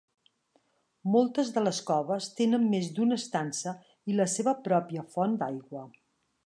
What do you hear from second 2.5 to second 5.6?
més d'una estança i la seva pròpia font